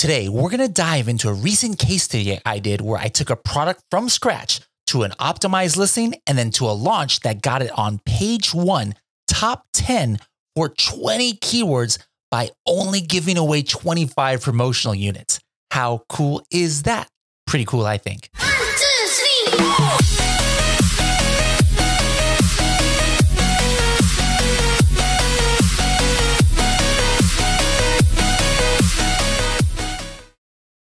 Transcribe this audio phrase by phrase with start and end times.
[0.00, 3.28] Today, we're going to dive into a recent case study I did where I took
[3.28, 7.60] a product from scratch to an optimized listing and then to a launch that got
[7.60, 8.94] it on page one,
[9.28, 10.18] top 10
[10.56, 11.98] for 20 keywords
[12.30, 15.38] by only giving away 25 promotional units.
[15.70, 17.06] How cool is that?
[17.46, 18.30] Pretty cool, I think.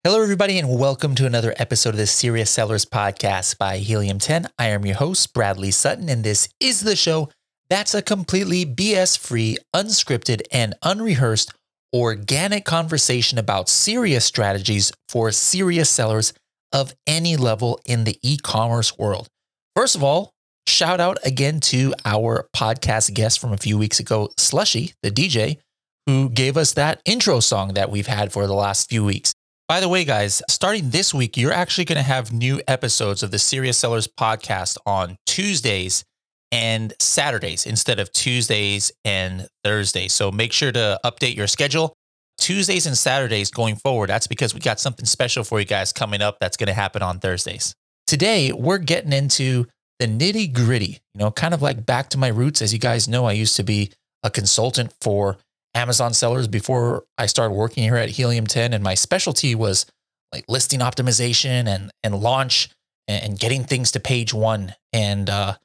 [0.05, 4.49] Hello, everybody, and welcome to another episode of the Serious Sellers Podcast by Helium 10.
[4.59, 7.29] I am your host, Bradley Sutton, and this is the show
[7.69, 11.53] that's a completely BS free, unscripted, and unrehearsed
[11.93, 16.33] organic conversation about serious strategies for serious sellers
[16.73, 19.29] of any level in the e commerce world.
[19.73, 20.31] First of all,
[20.67, 25.59] shout out again to our podcast guest from a few weeks ago, Slushy, the DJ,
[26.07, 29.33] who gave us that intro song that we've had for the last few weeks.
[29.69, 33.31] By the way, guys, starting this week, you're actually going to have new episodes of
[33.31, 36.03] the Serious Sellers podcast on Tuesdays
[36.51, 40.11] and Saturdays instead of Tuesdays and Thursdays.
[40.11, 41.95] So make sure to update your schedule.
[42.37, 46.21] Tuesdays and Saturdays going forward, that's because we got something special for you guys coming
[46.21, 47.73] up that's going to happen on Thursdays.
[48.05, 49.65] Today, we're getting into
[49.97, 52.61] the nitty gritty, you know, kind of like back to my roots.
[52.61, 55.37] As you guys know, I used to be a consultant for
[55.75, 58.73] Amazon sellers before I started working here at Helium 10.
[58.73, 59.85] And my specialty was
[60.31, 62.69] like listing optimization and, and launch
[63.07, 64.75] and, getting things to page one.
[64.91, 65.55] And uh,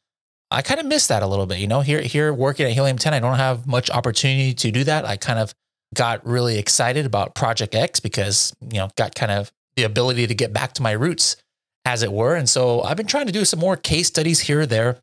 [0.51, 1.59] I kind of missed that a little bit.
[1.59, 4.84] You know, here, here working at Helium 10, I don't have much opportunity to do
[4.84, 5.05] that.
[5.05, 5.55] I kind of
[5.95, 10.34] got really excited about Project X because, you know, got kind of the ability to
[10.34, 11.36] get back to my roots,
[11.84, 12.34] as it were.
[12.34, 15.01] And so I've been trying to do some more case studies here or there,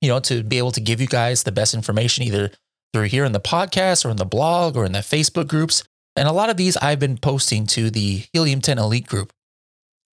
[0.00, 2.50] you know, to be able to give you guys the best information, either
[2.92, 5.84] through here in the podcast or in the blog or in the Facebook groups.
[6.16, 9.32] And a lot of these I've been posting to the Helium 10 Elite group.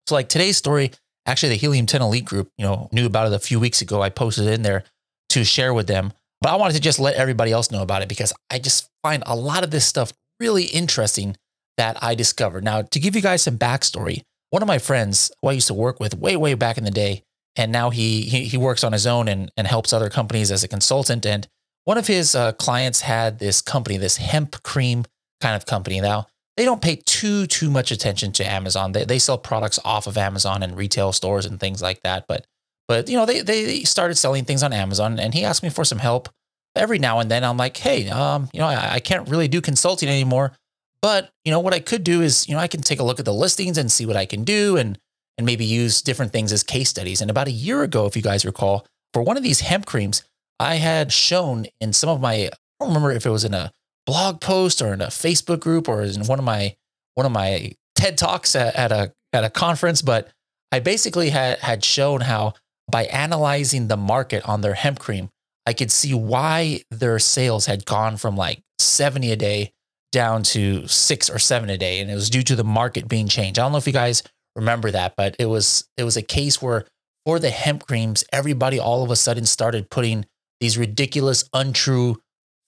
[0.08, 0.92] So, like today's story,
[1.26, 4.02] actually, the Helium 10 Elite group, you know, knew about it a few weeks ago.
[4.02, 4.84] I posted it in there
[5.30, 6.14] to share with them.
[6.42, 9.24] But I wanted to just let everybody else know about it because I just find
[9.26, 11.38] a lot of this stuff really interesting
[11.78, 12.64] that I discovered.
[12.64, 14.22] Now, to give you guys some backstory,
[14.52, 16.92] one of my friends who I used to work with way, way back in the
[16.92, 17.24] day,
[17.56, 20.64] and now he he, he works on his own and, and helps other companies as
[20.64, 21.26] a consultant.
[21.26, 21.48] And
[21.86, 25.06] one of his uh, clients had this company, this hemp cream
[25.40, 26.02] kind of company.
[26.02, 28.92] Now, they don't pay too too much attention to Amazon.
[28.92, 32.26] They they sell products off of Amazon and retail stores and things like that.
[32.28, 32.46] But
[32.88, 35.86] but you know they they started selling things on Amazon, and he asked me for
[35.86, 36.30] some help
[36.76, 37.44] every now and then.
[37.44, 40.54] I'm like, hey, um, you know, I, I can't really do consulting anymore,
[41.02, 43.20] but you know what I could do is you know I can take a look
[43.20, 44.98] at the listings and see what I can do, and
[45.38, 47.22] and maybe use different things as case studies.
[47.22, 50.24] And about a year ago, if you guys recall, for one of these hemp creams,
[50.60, 52.50] I had shown in some of my, I
[52.80, 53.72] don't remember if it was in a
[54.06, 56.76] blog post or in a Facebook group or in one of my
[57.16, 60.30] one of my TED talks at, at a at a conference, but
[60.72, 62.54] I basically had had shown how
[62.90, 65.30] by analyzing the market on their hemp cream,
[65.66, 69.72] I could see why their sales had gone from like 70 a day
[70.12, 72.00] down to six or seven a day.
[72.00, 73.60] And it was due to the market being changed.
[73.60, 74.24] I don't know if you guys
[74.56, 76.86] remember that, but it was it was a case where
[77.26, 80.26] for the hemp creams, everybody all of a sudden started putting
[80.60, 82.22] these ridiculous, untrue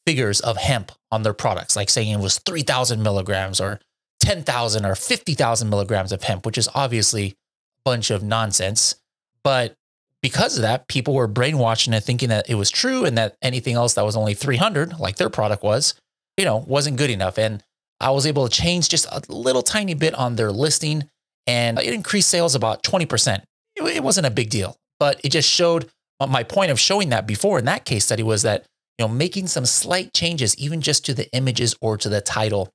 [0.05, 3.79] figures of hemp on their products, like saying it was 3,000 milligrams or
[4.21, 7.35] 10,000 or 50,000 milligrams of hemp, which is obviously a
[7.83, 8.95] bunch of nonsense.
[9.43, 9.75] But
[10.21, 13.75] because of that, people were brainwashed into thinking that it was true and that anything
[13.75, 15.93] else that was only 300, like their product was,
[16.37, 17.37] you know, wasn't good enough.
[17.37, 17.63] And
[17.99, 21.09] I was able to change just a little tiny bit on their listing
[21.45, 23.41] and it increased sales about 20%.
[23.75, 25.89] It wasn't a big deal, but it just showed
[26.25, 28.65] my point of showing that before in that case study was that
[28.97, 32.71] you know making some slight changes even just to the images or to the title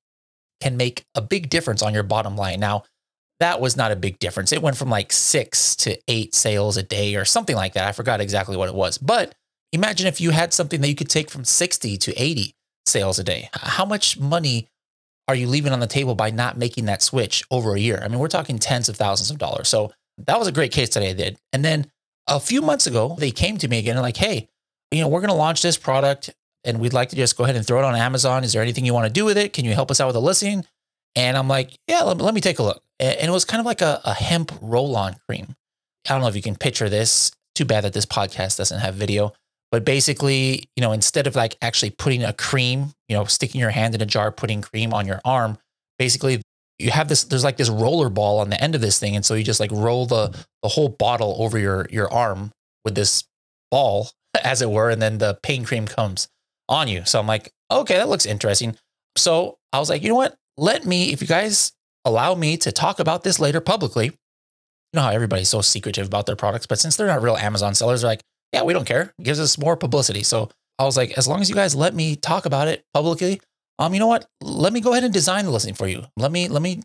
[0.61, 2.61] can make a big difference on your bottom line.
[2.61, 2.85] Now
[3.41, 4.53] that was not a big difference.
[4.53, 7.89] It went from like 6 to 8 sales a day or something like that.
[7.89, 8.99] I forgot exactly what it was.
[8.99, 9.35] But
[9.73, 12.55] imagine if you had something that you could take from 60 to 80
[12.87, 13.49] sales a day.
[13.55, 14.69] How much money
[15.27, 18.01] are you leaving on the table by not making that switch over a year?
[18.05, 19.69] I mean we're talking tens of thousands of dollars.
[19.69, 21.37] So that was a great case study i did.
[21.53, 21.91] And then
[22.27, 24.49] a few months ago, they came to me again and like, hey,
[24.91, 26.31] you know, we're going to launch this product
[26.65, 28.45] and we'd like to just go ahead and throw it on Amazon.
[28.45, 29.53] Is there anything you want to do with it?
[29.53, 30.65] Can you help us out with a listing?
[31.17, 32.83] And I'm like, yeah, let, let me take a look.
[33.01, 35.57] And it was kind of like a, a hemp roll on cream.
[36.09, 37.33] I don't know if you can picture this.
[37.55, 39.33] Too bad that this podcast doesn't have video.
[39.71, 43.71] But basically, you know, instead of like actually putting a cream, you know, sticking your
[43.71, 45.59] hand in a jar, putting cream on your arm,
[45.99, 46.42] basically
[46.83, 49.25] you have this there's like this roller ball on the end of this thing and
[49.25, 50.29] so you just like roll the
[50.63, 52.53] the whole bottle over your your arm
[52.85, 53.25] with this
[53.71, 54.11] ball
[54.45, 56.29] as it were and then the pain cream comes
[56.69, 58.77] on you so i'm like okay that looks interesting
[59.17, 61.73] so i was like you know what let me if you guys
[62.05, 64.07] allow me to talk about this later publicly.
[64.07, 64.13] You
[64.95, 68.03] know how everybody's so secretive about their products, but since they're not real Amazon sellers,
[68.03, 69.15] they're like, yeah, we don't care.
[69.19, 70.23] It gives us more publicity.
[70.23, 73.41] So I was like, as long as you guys let me talk about it publicly,
[73.79, 74.27] um, you know what?
[74.41, 76.05] Let me go ahead and design the listing for you.
[76.17, 76.83] Let me let me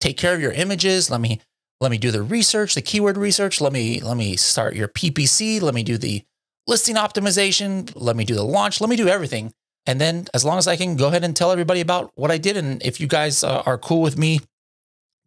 [0.00, 1.10] take care of your images.
[1.10, 1.40] Let me
[1.80, 3.60] let me do the research, the keyword research.
[3.60, 5.60] Let me let me start your PPC.
[5.60, 6.22] Let me do the
[6.66, 7.92] listing optimization.
[7.94, 8.80] Let me do the launch.
[8.80, 9.52] Let me do everything.
[9.86, 12.38] And then as long as I can go ahead and tell everybody about what I
[12.38, 14.40] did, and if you guys uh, are cool with me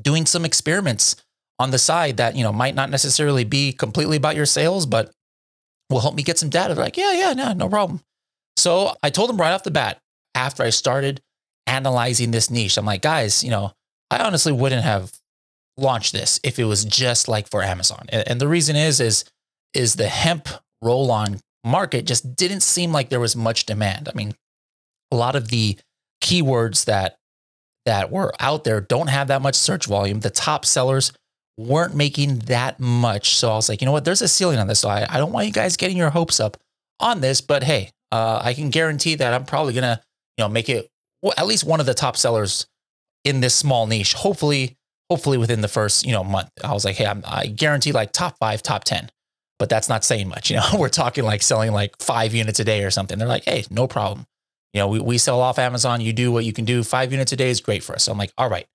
[0.02, 1.16] doing some experiments
[1.60, 5.12] on the side that you know might not necessarily be completely about your sales, but
[5.90, 6.74] will help me get some data.
[6.74, 8.02] They're like, yeah, yeah, no, no problem.
[8.57, 10.00] So I told them right off the bat
[10.39, 11.21] after I started
[11.68, 13.74] analyzing this niche, I'm like, guys, you know,
[14.09, 15.12] I honestly wouldn't have
[15.77, 18.06] launched this if it was just like for Amazon.
[18.09, 19.25] And, and the reason is, is,
[19.74, 20.47] is the hemp
[20.81, 24.07] roll on market just didn't seem like there was much demand.
[24.07, 24.33] I mean,
[25.12, 25.77] a lot of the
[26.24, 27.18] keywords that
[27.85, 30.19] that were out there don't have that much search volume.
[30.19, 31.12] The top sellers
[31.57, 33.35] weren't making that much.
[33.35, 34.06] So I was like, you know what?
[34.06, 34.80] There's a ceiling on this.
[34.80, 36.57] So I, I don't want you guys getting your hopes up
[37.00, 40.01] on this, but hey, uh, I can guarantee that I'm probably gonna,
[40.39, 40.89] you know, make it
[41.21, 42.65] well, at least one of the top sellers
[43.25, 44.13] in this small niche.
[44.13, 44.77] Hopefully,
[45.09, 46.50] hopefully within the first, you know, month.
[46.63, 49.12] I was like, hey, I'm, I guarantee like top five, top ten.
[49.57, 50.50] But that's not saying much.
[50.50, 53.19] You know, we're talking like selling like five units a day or something.
[53.19, 54.27] They're like, hey, no problem.
[54.74, 56.00] You know, we, we sell off Amazon.
[56.00, 56.83] You do what you can do.
[56.83, 58.06] Five units a day is great for us.
[58.06, 58.65] So I'm like, all right,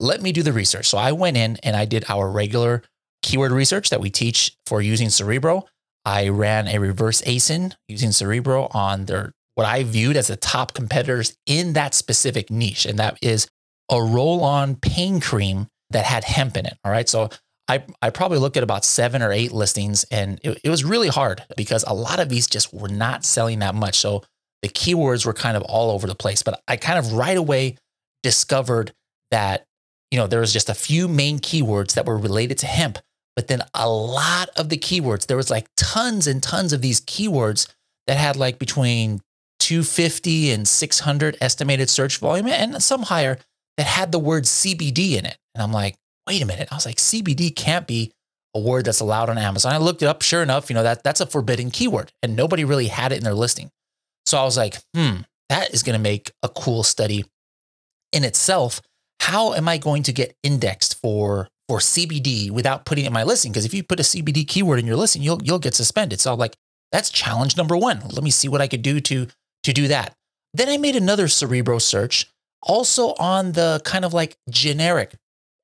[0.00, 0.88] let me do the research.
[0.88, 2.82] So I went in and I did our regular
[3.22, 5.66] keyword research that we teach for using Cerebro.
[6.04, 10.74] I ran a reverse ASIN using Cerebro on their what I viewed as the top
[10.74, 13.48] competitors in that specific niche, and that is
[13.90, 16.76] a roll-on pain cream that had hemp in it.
[16.84, 17.30] All right, so
[17.68, 21.08] I I probably looked at about seven or eight listings, and it, it was really
[21.08, 23.98] hard because a lot of these just were not selling that much.
[23.98, 24.22] So
[24.62, 26.42] the keywords were kind of all over the place.
[26.42, 27.76] But I kind of right away
[28.22, 28.92] discovered
[29.30, 29.66] that
[30.10, 32.98] you know there was just a few main keywords that were related to hemp,
[33.36, 37.00] but then a lot of the keywords there was like tons and tons of these
[37.00, 37.68] keywords
[38.06, 39.20] that had like between
[39.64, 43.38] 250 and 600 estimated search volume and some higher
[43.78, 45.38] that had the word CBD in it.
[45.54, 45.96] And I'm like,
[46.26, 46.68] wait a minute.
[46.70, 48.12] I was like, CBD can't be
[48.54, 49.72] a word that's allowed on Amazon.
[49.72, 50.20] I looked it up.
[50.20, 53.24] Sure enough, you know, that that's a forbidden keyword and nobody really had it in
[53.24, 53.70] their listing.
[54.26, 57.24] So I was like, hmm, that is going to make a cool study
[58.12, 58.82] in itself.
[59.20, 63.24] How am I going to get indexed for for CBD without putting it in my
[63.24, 63.50] listing?
[63.50, 66.20] Because if you put a CBD keyword in your listing, you'll you'll get suspended.
[66.20, 66.54] So I'm like,
[66.92, 68.00] that's challenge number one.
[68.10, 69.26] Let me see what I could do to
[69.64, 70.14] to do that.
[70.54, 72.26] Then I made another Cerebro search,
[72.62, 75.14] also on the kind of like generic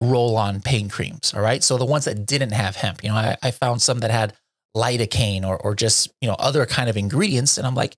[0.01, 1.33] roll on pain creams.
[1.35, 1.63] All right.
[1.63, 4.35] So the ones that didn't have hemp, you know, I, I found some that had
[4.77, 7.59] lidocaine or, or just, you know, other kind of ingredients.
[7.59, 7.97] And I'm like,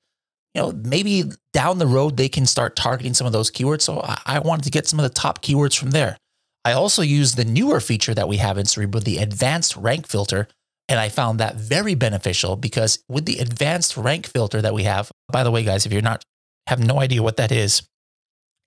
[0.54, 3.82] you know, maybe down the road they can start targeting some of those keywords.
[3.82, 6.18] So I, I wanted to get some of the top keywords from there.
[6.64, 10.48] I also used the newer feature that we have in Cerebro, the advanced rank filter.
[10.88, 15.10] And I found that very beneficial because with the advanced rank filter that we have,
[15.30, 16.24] by the way, guys, if you're not
[16.66, 17.88] have no idea what that is,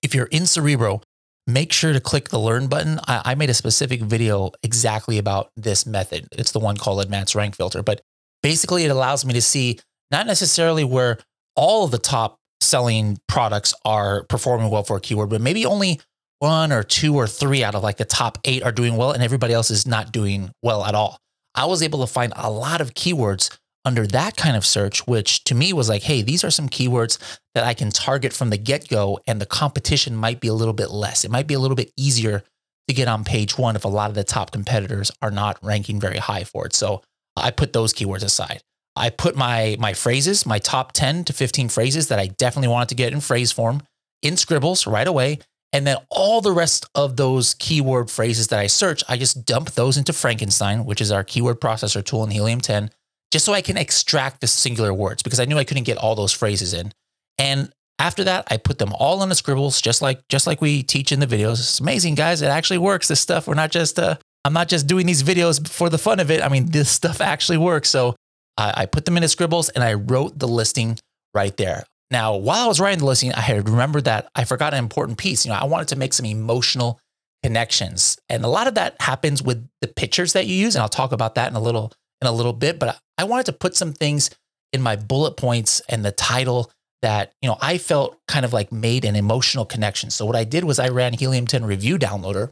[0.02, 1.02] if you're in Cerebro,
[1.46, 2.98] make sure to click the learn button.
[3.06, 6.26] I, I, made a specific video exactly about this method.
[6.32, 8.02] It's the one called advanced rank filter, but
[8.42, 9.78] basically it allows me to see
[10.10, 11.18] not necessarily where
[11.54, 16.00] all of the top selling products are performing well for a keyword, but maybe only
[16.38, 19.22] one or two or three out of like the top eight are doing well and
[19.22, 21.18] everybody else is not doing well at all.
[21.56, 25.44] I was able to find a lot of keywords under that kind of search, which
[25.44, 27.18] to me was like, hey, these are some keywords
[27.54, 30.74] that I can target from the get go, and the competition might be a little
[30.74, 31.24] bit less.
[31.24, 32.42] It might be a little bit easier
[32.88, 36.00] to get on page one if a lot of the top competitors are not ranking
[36.00, 36.74] very high for it.
[36.74, 37.02] So
[37.36, 38.62] I put those keywords aside.
[38.96, 42.88] I put my my phrases, my top 10 to 15 phrases that I definitely wanted
[42.90, 43.82] to get in phrase form
[44.22, 45.38] in scribbles right away.
[45.72, 49.72] And then all the rest of those keyword phrases that I search, I just dump
[49.72, 52.90] those into Frankenstein, which is our keyword processor tool in Helium 10,
[53.30, 56.14] just so I can extract the singular words because I knew I couldn't get all
[56.14, 56.92] those phrases in.
[57.38, 60.82] And after that, I put them all in the scribbles, just like just like we
[60.82, 61.54] teach in the videos.
[61.54, 62.42] It's amazing, guys.
[62.42, 63.08] It actually works.
[63.08, 63.46] This stuff.
[63.46, 66.42] We're not just uh, I'm not just doing these videos for the fun of it.
[66.42, 67.90] I mean, this stuff actually works.
[67.90, 68.14] So
[68.56, 70.98] I, I put them in the scribbles and I wrote the listing
[71.34, 71.84] right there.
[72.10, 75.18] Now, while I was writing the listing, I had remembered that I forgot an important
[75.18, 75.44] piece.
[75.44, 77.00] You know, I wanted to make some emotional
[77.42, 80.88] connections, and a lot of that happens with the pictures that you use, and I'll
[80.88, 82.78] talk about that in a little in a little bit.
[82.78, 84.30] But I wanted to put some things
[84.72, 86.70] in my bullet points and the title
[87.02, 90.10] that you know I felt kind of like made an emotional connection.
[90.10, 92.50] So what I did was I ran Helium 10 Review Downloader,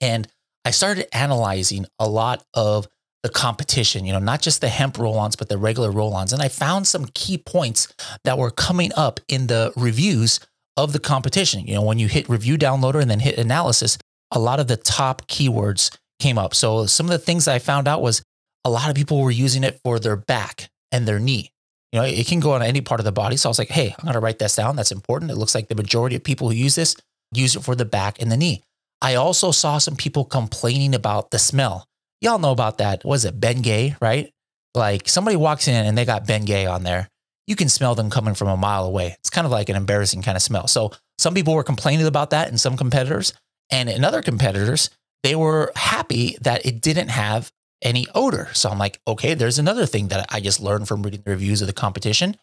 [0.00, 0.26] and
[0.64, 2.88] I started analyzing a lot of
[3.26, 6.32] the competition, you know, not just the hemp roll ons, but the regular roll ons.
[6.32, 7.92] And I found some key points
[8.22, 10.38] that were coming up in the reviews
[10.76, 11.66] of the competition.
[11.66, 13.98] You know, when you hit review downloader and then hit analysis,
[14.30, 15.90] a lot of the top keywords
[16.20, 16.54] came up.
[16.54, 18.22] So some of the things I found out was
[18.64, 21.50] a lot of people were using it for their back and their knee.
[21.90, 23.36] You know, it can go on any part of the body.
[23.36, 24.76] So I was like, hey, I'm going to write this down.
[24.76, 25.32] That's important.
[25.32, 26.94] It looks like the majority of people who use this
[27.32, 28.62] use it for the back and the knee.
[29.02, 31.88] I also saw some people complaining about the smell.
[32.26, 33.04] Y'all know about that.
[33.04, 34.32] Was it Bengay, right?
[34.74, 37.08] Like somebody walks in and they got Bengay on there.
[37.46, 39.14] You can smell them coming from a mile away.
[39.20, 40.66] It's kind of like an embarrassing kind of smell.
[40.66, 43.32] So some people were complaining about that in some competitors.
[43.70, 44.90] And in other competitors,
[45.22, 48.48] they were happy that it didn't have any odor.
[48.54, 51.60] So I'm like, okay, there's another thing that I just learned from reading the reviews
[51.60, 52.36] of the competition.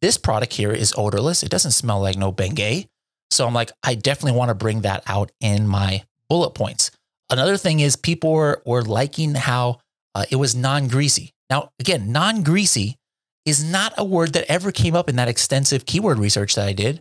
[0.00, 1.42] This product here is odorless.
[1.42, 2.88] It doesn't smell like no Bengay.
[3.30, 6.90] So I'm like, I definitely want to bring that out in my bullet points.
[7.30, 9.80] Another thing is people were, were liking how
[10.14, 11.32] uh, it was non greasy.
[11.50, 12.96] Now, again, non greasy
[13.44, 16.72] is not a word that ever came up in that extensive keyword research that I
[16.72, 17.00] did.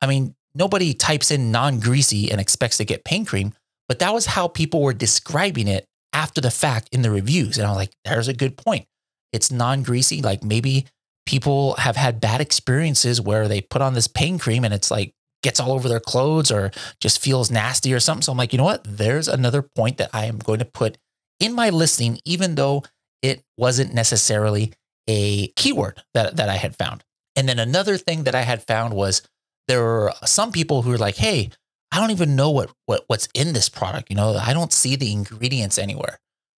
[0.00, 3.54] I mean, nobody types in non greasy and expects to get pain cream,
[3.88, 7.58] but that was how people were describing it after the fact in the reviews.
[7.58, 8.86] And I'm like, there's a good point.
[9.32, 10.22] It's non greasy.
[10.22, 10.86] Like maybe
[11.26, 15.12] people have had bad experiences where they put on this pain cream and it's like
[15.42, 16.70] gets all over their clothes or
[17.00, 18.22] just feels nasty or something.
[18.22, 18.84] So I'm like, you know what?
[18.84, 20.98] There's another point that I am going to put
[21.38, 22.84] in my listing, even though
[23.22, 24.72] it wasn't necessarily
[25.08, 27.04] a keyword that, that I had found.
[27.36, 29.22] And then another thing that I had found was
[29.68, 31.50] there were some people who were like, hey,
[31.92, 34.10] I don't even know what, what what's in this product.
[34.10, 36.18] You know, I don't see the ingredients anywhere.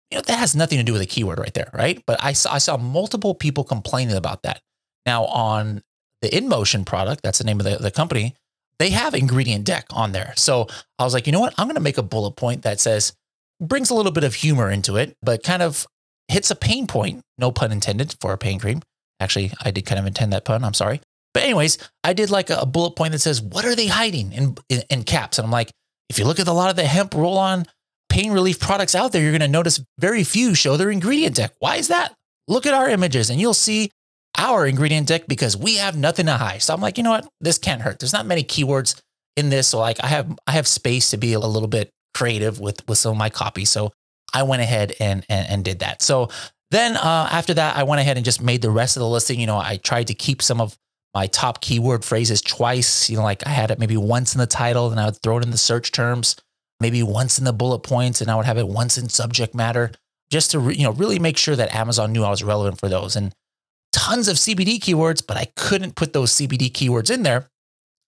[0.09, 2.03] You know, that has nothing to do with a keyword right there, right?
[2.05, 4.61] But I saw I saw multiple people complaining about that.
[5.05, 5.83] Now on
[6.21, 8.35] the InMotion product, that's the name of the, the company,
[8.81, 10.33] they have ingredient deck on there.
[10.35, 11.53] So I was like, you know what?
[11.57, 13.13] I'm going to make a bullet point that says,
[13.59, 15.85] brings a little bit of humor into it, but kind of
[16.27, 18.81] hits a pain point, no pun intended for a pain cream.
[19.19, 20.63] Actually, I did kind of intend that pun.
[20.63, 20.99] I'm sorry.
[21.33, 24.57] But anyways, I did like a, bullet point that says, "What are they hiding?" in,
[24.67, 25.71] in, in caps, and I'm like,
[26.09, 27.65] if you look at a lot of the hemp roll-on
[28.09, 31.53] pain relief products out there, you're going to notice very few show their ingredient deck.
[31.59, 32.13] Why is that?
[32.47, 33.91] Look at our images, and you'll see
[34.37, 36.61] our ingredient deck because we have nothing to hide.
[36.61, 37.27] So I'm like, you know what?
[37.39, 37.99] This can't hurt.
[37.99, 39.01] There's not many keywords
[39.35, 42.59] in this, so like I have I have space to be a little bit creative
[42.59, 43.65] with with some of my copy.
[43.65, 43.91] So
[44.33, 46.01] I went ahead and and, and did that.
[46.01, 46.29] So
[46.71, 49.39] then uh, after that, I went ahead and just made the rest of the listing.
[49.39, 50.77] You know, I tried to keep some of
[51.13, 53.09] my top keyword phrases twice.
[53.09, 55.37] You know, like I had it maybe once in the title, and I would throw
[55.37, 56.35] it in the search terms,
[56.79, 59.91] maybe once in the bullet points, and I would have it once in subject matter,
[60.29, 62.89] just to re, you know really make sure that Amazon knew I was relevant for
[62.89, 63.15] those.
[63.15, 63.33] And
[63.91, 67.49] tons of CBD keywords, but I couldn't put those CBD keywords in there.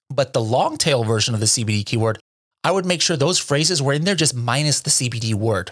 [0.09, 2.19] But the long tail version of the CBD keyword,
[2.63, 5.71] I would make sure those phrases were in there just minus the CBD word.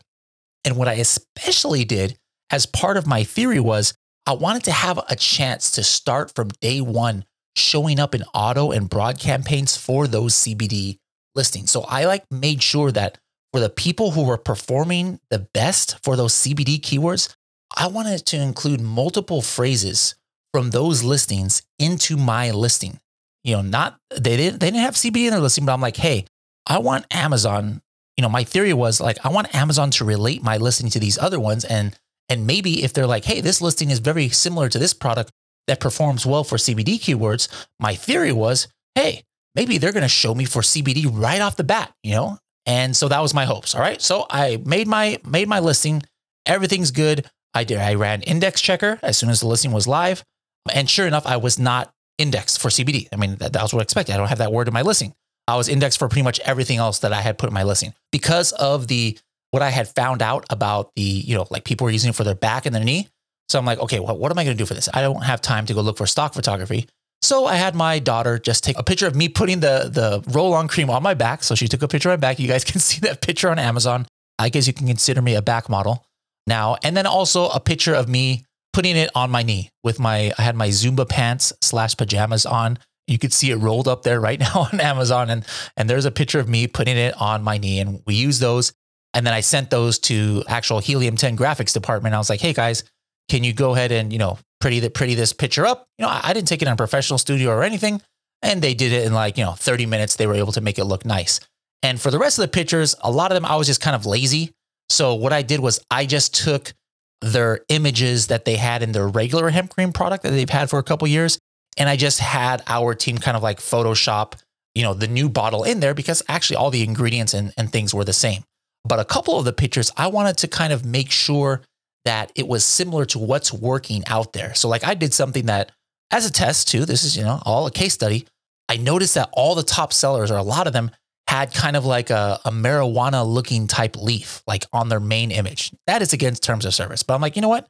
[0.65, 2.18] And what I especially did
[2.50, 3.94] as part of my theory was
[4.25, 7.25] I wanted to have a chance to start from day one
[7.56, 10.98] showing up in auto and broad campaigns for those CBD
[11.36, 11.72] listings.
[11.72, 13.18] So I like made sure that
[13.51, 17.36] for the people who were performing the best for those CBD keywords,
[17.75, 20.15] I wanted to include multiple phrases
[20.53, 22.99] from those listings into my listing.
[23.43, 25.97] You know, not they didn't they didn't have CBD in their listing, but I'm like,
[25.97, 26.25] hey,
[26.67, 27.81] I want Amazon.
[28.17, 31.17] You know, my theory was like I want Amazon to relate my listing to these
[31.17, 31.97] other ones and
[32.29, 35.31] and maybe if they're like, hey, this listing is very similar to this product
[35.67, 37.47] that performs well for CBD keywords,
[37.79, 39.23] my theory was, hey,
[39.55, 42.37] maybe they're going to show me for CBD right off the bat, you know?
[42.65, 43.75] And so that was my hopes.
[43.75, 44.01] All right.
[44.01, 46.03] So I made my made my listing.
[46.45, 47.29] Everything's good.
[47.53, 50.24] I did I ran index checker as soon as the listing was live.
[50.72, 53.08] And sure enough, I was not indexed for CBD.
[53.12, 54.13] I mean, that, that was what I expected.
[54.13, 55.13] I don't have that word in my listing.
[55.48, 57.93] I was indexed for pretty much everything else that I had put in my listing
[58.12, 59.17] because of the
[59.50, 62.24] what I had found out about the, you know, like people were using it for
[62.24, 63.10] their back and their knee.
[63.50, 64.88] So I'm like, okay, well, what am I going to do for this?
[64.93, 66.88] I don't have time to go look for stock photography.
[67.22, 70.67] So I had my daughter just take a picture of me putting the the roll-on
[70.67, 71.43] cream on my back.
[71.43, 72.39] So she took a picture of my back.
[72.39, 74.08] You guys can see that picture on Amazon.
[74.39, 76.05] I guess you can consider me a back model
[76.48, 76.77] now.
[76.83, 80.41] And then also a picture of me putting it on my knee with my I
[80.41, 82.79] had my Zumba pants slash pajamas on.
[83.07, 85.29] You could see it rolled up there right now on Amazon.
[85.29, 85.45] And
[85.75, 87.79] and there's a picture of me putting it on my knee.
[87.79, 88.74] And we use those
[89.13, 92.15] and then I sent those to actual Helium 10 graphics department.
[92.15, 92.83] I was like, hey guys,
[93.29, 95.86] can you go ahead and, you know, pretty the pretty this picture up?
[95.98, 98.01] You know, I, I didn't take it on professional studio or anything.
[98.41, 100.15] And they did it in like, you know, 30 minutes.
[100.15, 101.39] They were able to make it look nice.
[101.83, 103.95] And for the rest of the pictures, a lot of them I was just kind
[103.95, 104.53] of lazy.
[104.91, 106.74] So what I did was I just took
[107.21, 110.79] their images that they had in their regular hemp cream product that they've had for
[110.79, 111.38] a couple years.
[111.77, 114.33] And I just had our team kind of like Photoshop,
[114.75, 117.93] you know, the new bottle in there because actually all the ingredients and, and things
[117.93, 118.43] were the same.
[118.83, 121.62] But a couple of the pictures, I wanted to kind of make sure
[122.03, 124.55] that it was similar to what's working out there.
[124.55, 125.71] So, like, I did something that,
[126.10, 128.27] as a test too, this is, you know, all a case study.
[128.67, 130.89] I noticed that all the top sellers, or a lot of them,
[131.31, 135.71] had kind of like a, a marijuana looking type leaf, like on their main image.
[135.88, 137.03] That is against terms of service.
[137.03, 137.65] But I'm like, you know what?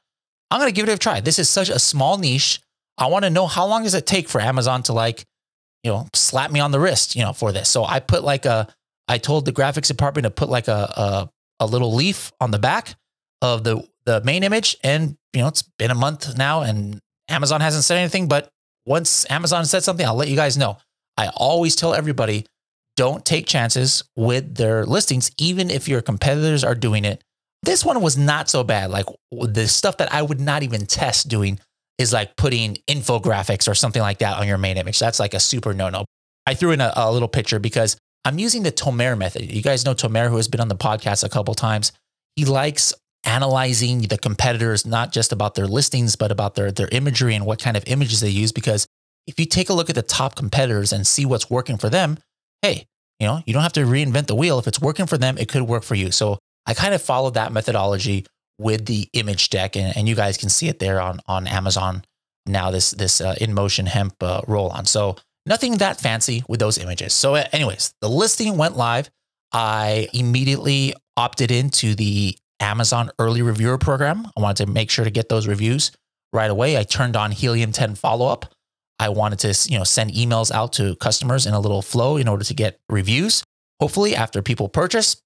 [0.50, 1.22] I'm going to give it a try.
[1.22, 2.60] This is such a small niche.
[2.98, 5.25] I want to know how long does it take for Amazon to like,
[5.84, 7.70] you know, slap me on the wrist, you know, for this.
[7.70, 8.68] So I put like a,
[9.08, 12.58] I told the graphics department to put like a, a, a little leaf on the
[12.58, 12.96] back
[13.44, 14.75] of the, the main image.
[14.84, 17.00] And, you know, it's been a month now and
[17.30, 18.50] Amazon hasn't said anything, but
[18.88, 20.77] once Amazon said something, I'll let you guys know.
[21.15, 22.48] I always tell everybody
[22.98, 27.24] don't take chances with their listings, even if your competitors are doing it.
[27.64, 28.90] This one was not so bad.
[28.90, 31.60] Like the stuff that I would not even test doing
[31.98, 35.00] is like putting infographics or something like that on your main image.
[35.00, 36.06] That's like a super no no.
[36.48, 39.52] I threw in a, a, little picture because I'm using the Tomer method.
[39.52, 41.92] You guys know Tomer, who has been on the podcast a couple times.
[42.36, 42.94] He likes
[43.24, 47.60] analyzing the competitors, not just about their listings, but about their, their imagery and what
[47.60, 48.52] kind of images they use.
[48.52, 48.88] Because
[49.28, 52.18] if you take a look at the top competitors and see what's working for them,
[52.62, 52.86] hey,
[53.20, 54.60] you know, you don't have to reinvent the wheel.
[54.60, 56.12] If it's working for them, it could work for you.
[56.12, 58.25] So I kind of followed that methodology
[58.58, 62.03] with the image deck, and, and you guys can see it there on on Amazon
[62.46, 62.72] now.
[62.72, 64.86] This this uh, InMotion hemp uh, roll on.
[64.86, 67.13] So nothing that fancy with those images.
[67.13, 69.10] So, anyways, the listing went live.
[69.51, 74.27] I immediately opted into the Amazon early reviewer program.
[74.38, 75.91] I wanted to make sure to get those reviews
[76.32, 76.77] right away.
[76.77, 78.53] I turned on Helium 10 follow up.
[79.01, 82.27] I wanted to, you know, send emails out to customers in a little flow in
[82.27, 83.43] order to get reviews,
[83.79, 85.20] hopefully after people purchase.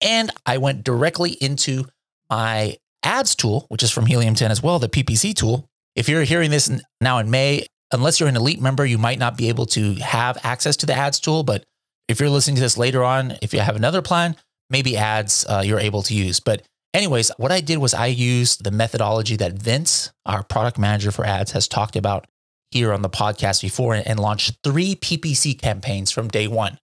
[0.00, 1.84] And I went directly into
[2.28, 5.66] my ads tool, which is from Helium 10 as well, the PPC tool.
[5.94, 6.68] If you're hearing this
[7.00, 10.36] now in May, unless you're an elite member, you might not be able to have
[10.42, 11.44] access to the ads tool.
[11.44, 11.64] But
[12.08, 14.34] if you're listening to this later on, if you have another plan,
[14.68, 16.40] maybe ads uh, you're able to use.
[16.40, 21.12] But anyways, what I did was I used the methodology that Vince, our product manager
[21.12, 22.26] for ads, has talked about
[22.70, 26.78] here on the podcast before and launched three PPC campaigns from day one.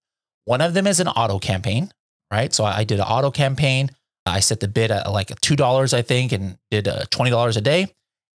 [0.46, 1.92] One of them is an auto campaign,
[2.32, 2.54] right?
[2.54, 3.92] So I did an auto campaign.
[4.26, 7.88] I set the bid at like $2, I think, and did uh, $20 a day.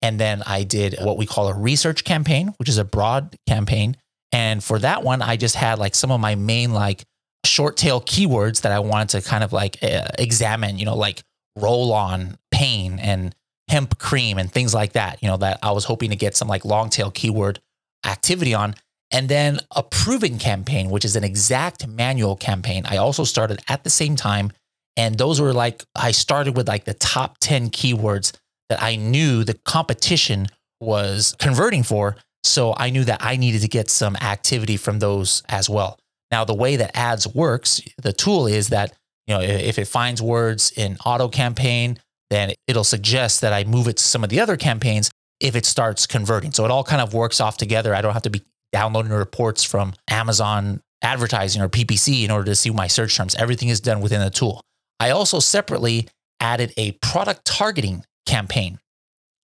[0.02, 3.96] And then I did what we call a research campaign, which is a broad campaign.
[4.30, 7.04] And for that one, I just had like some of my main like
[7.44, 11.22] short tail keywords that I wanted to kind of like examine, you know, like
[11.56, 13.34] roll on pain and
[13.68, 16.48] hemp cream and things like that, you know, that I was hoping to get some
[16.48, 17.60] like long tail keyword
[18.04, 18.74] activity on.
[19.10, 22.84] And then a proven campaign, which is an exact manual campaign.
[22.86, 24.52] I also started at the same time.
[24.96, 28.36] And those were like, I started with like the top 10 keywords
[28.68, 30.48] that I knew the competition
[30.80, 32.16] was converting for.
[32.44, 35.98] So I knew that I needed to get some activity from those as well.
[36.30, 38.92] Now, the way that ads works, the tool is that,
[39.26, 41.98] you know, if it finds words in auto campaign,
[42.30, 45.10] then it'll suggest that I move it to some of the other campaigns
[45.40, 46.52] if it starts converting.
[46.52, 47.94] So it all kind of works off together.
[47.94, 52.54] I don't have to be downloading reports from Amazon advertising or PPC in order to
[52.54, 53.34] see my search terms.
[53.36, 54.60] Everything is done within the tool.
[55.00, 56.08] I also separately
[56.40, 58.78] added a product targeting campaign.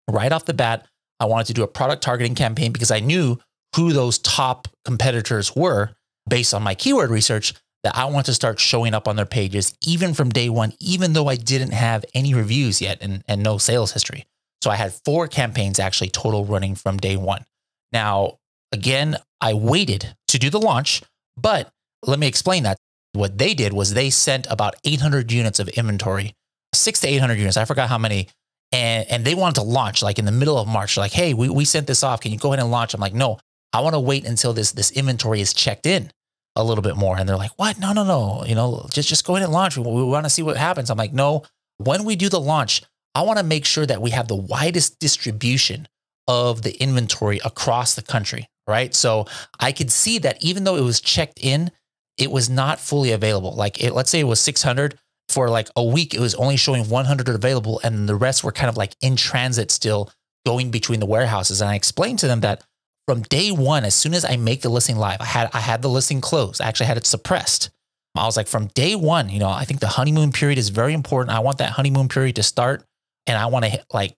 [0.09, 0.87] Right off the bat,
[1.19, 3.39] I wanted to do a product targeting campaign because I knew
[3.75, 5.91] who those top competitors were
[6.27, 9.75] based on my keyword research that I want to start showing up on their pages
[9.85, 13.57] even from day one, even though I didn't have any reviews yet and, and no
[13.57, 14.25] sales history.
[14.61, 17.43] So I had four campaigns actually total running from day one.
[17.91, 18.37] Now,
[18.71, 21.01] again, I waited to do the launch,
[21.35, 21.69] but
[22.05, 22.77] let me explain that.
[23.11, 26.33] What they did was they sent about 800 units of inventory,
[26.73, 27.57] six to 800 units.
[27.57, 28.29] I forgot how many.
[28.71, 30.97] And, and they wanted to launch like in the middle of March.
[30.97, 32.21] Like, hey, we, we sent this off.
[32.21, 32.95] Can you go ahead and launch?
[32.95, 33.37] I'm like, no,
[33.71, 36.09] I want to wait until this, this inventory is checked in
[36.55, 37.17] a little bit more.
[37.17, 37.79] And they're like, what?
[37.79, 38.43] No, no, no.
[38.45, 39.77] You know, just, just go ahead and launch.
[39.77, 40.89] We, we want to see what happens.
[40.89, 41.43] I'm like, no,
[41.77, 42.83] when we do the launch,
[43.15, 45.87] I want to make sure that we have the widest distribution
[46.27, 48.47] of the inventory across the country.
[48.67, 48.95] Right.
[48.95, 49.25] So
[49.59, 51.71] I could see that even though it was checked in,
[52.17, 53.53] it was not fully available.
[53.53, 56.87] Like it, let's say it was 600 for like a week, it was only showing
[56.89, 60.11] 100 available and the rest were kind of like in transit still
[60.45, 61.61] going between the warehouses.
[61.61, 62.63] And I explained to them that
[63.07, 65.81] from day one, as soon as I make the listing live, I had I had
[65.81, 66.61] the listing closed.
[66.61, 67.69] I actually had it suppressed.
[68.15, 70.93] I was like, from day one, you know, I think the honeymoon period is very
[70.93, 71.35] important.
[71.35, 72.83] I want that honeymoon period to start,
[73.25, 74.15] and I want to like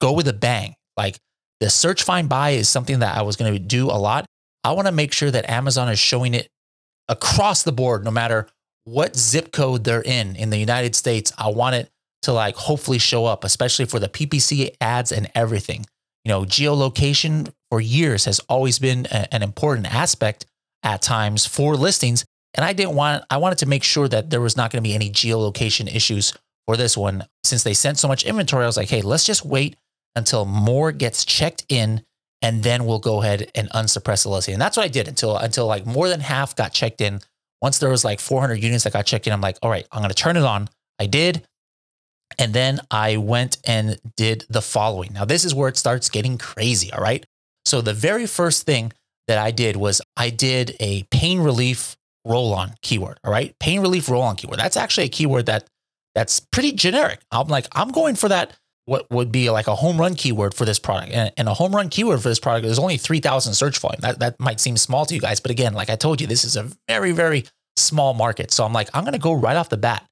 [0.00, 0.74] go with a bang.
[0.96, 1.18] Like
[1.60, 4.24] the search, find, buy is something that I was going to do a lot.
[4.64, 6.48] I want to make sure that Amazon is showing it
[7.08, 8.46] across the board, no matter
[8.84, 11.32] what zip code they're in in the United States.
[11.36, 11.90] I want it
[12.22, 15.86] to like hopefully show up, especially for the PPC ads and everything.
[16.24, 20.46] You know, geolocation for years has always been a, an important aspect
[20.82, 22.24] at times for listings.
[22.54, 24.88] And I didn't want, I wanted to make sure that there was not going to
[24.88, 26.32] be any geolocation issues
[26.66, 27.24] for this one.
[27.42, 29.76] Since they sent so much inventory, I was like, hey, let's just wait
[30.16, 32.02] until more gets checked in
[32.40, 34.54] and then we'll go ahead and unsuppress the listing.
[34.54, 37.20] And that's what I did until until like more than half got checked in
[37.64, 40.00] once there was like 400 units that got checked in, I'm like, all right, I'm
[40.00, 40.68] going to turn it on.
[40.98, 41.46] I did.
[42.38, 45.12] And then I went and did the following.
[45.12, 46.92] Now, this is where it starts getting crazy.
[46.92, 47.24] All right.
[47.64, 48.92] So, the very first thing
[49.28, 53.18] that I did was I did a pain relief roll on keyword.
[53.24, 53.54] All right.
[53.58, 54.58] Pain relief roll on keyword.
[54.58, 55.66] That's actually a keyword that
[56.14, 57.20] that's pretty generic.
[57.30, 60.64] I'm like, I'm going for that, what would be like a home run keyword for
[60.64, 61.12] this product.
[61.12, 64.00] And, and a home run keyword for this product is only 3,000 search volume.
[64.00, 65.40] That, that might seem small to you guys.
[65.40, 67.44] But again, like I told you, this is a very, very
[67.76, 68.52] small market.
[68.52, 70.06] So I'm like, I'm going to go right off the bat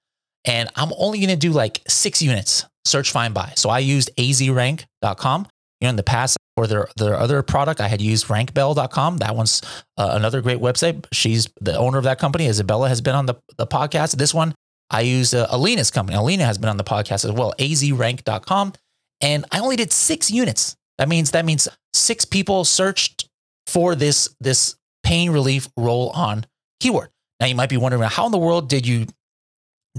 [0.45, 3.53] and I'm only going to do like six units search, find, buy.
[3.57, 5.47] So I used azrank.com.
[5.81, 9.19] You know, in the past, for their, their other product, I had used rankbell.com.
[9.19, 9.63] That one's
[9.97, 11.07] uh, another great website.
[11.13, 12.47] She's the owner of that company.
[12.47, 14.17] Isabella has been on the, the podcast.
[14.17, 14.55] This one,
[14.91, 16.17] I use uh, Alina's company.
[16.17, 18.75] Alina has been on the podcast as well, azrank.com.
[19.23, 20.77] And I only did six units.
[20.99, 23.29] That means that means six people searched
[23.67, 26.45] for this, this pain relief roll on
[26.81, 27.09] keyword.
[27.41, 29.07] Now you might be wondering how in the world did you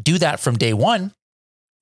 [0.01, 1.13] do that from day one?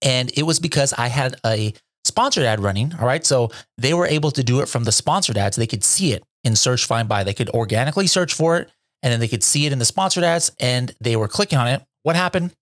[0.01, 1.73] And it was because I had a
[2.05, 2.93] sponsored ad running.
[2.99, 3.25] All right.
[3.25, 5.55] So they were able to do it from the sponsored ads.
[5.55, 7.23] They could see it in search, find, buy.
[7.23, 8.69] They could organically search for it
[9.03, 11.67] and then they could see it in the sponsored ads and they were clicking on
[11.67, 11.83] it.
[12.03, 12.53] What happened?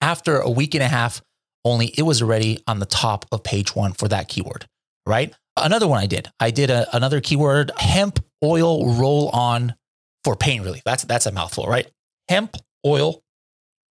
[0.00, 1.22] After a week and a half,
[1.64, 4.66] only it was already on the top of page one for that keyword,
[5.06, 5.34] right?
[5.56, 9.74] Another one I did, I did a, another keyword hemp oil roll on
[10.24, 10.82] for pain relief.
[10.84, 11.88] That's, that's a mouthful, right?
[12.28, 13.22] Hemp oil